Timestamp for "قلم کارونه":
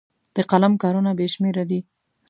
0.51-1.11